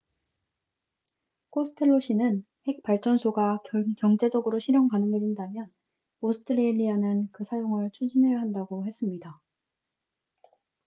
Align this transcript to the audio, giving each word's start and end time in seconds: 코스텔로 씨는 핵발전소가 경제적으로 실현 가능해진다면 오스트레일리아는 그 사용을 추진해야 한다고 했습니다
코스텔로 1.51 1.99
씨는 1.99 2.43
핵발전소가 2.67 3.59
경제적으로 3.99 4.57
실현 4.57 4.87
가능해진다면 4.87 5.71
오스트레일리아는 6.21 7.29
그 7.31 7.43
사용을 7.43 7.91
추진해야 7.91 8.39
한다고 8.39 8.87
했습니다 8.87 9.39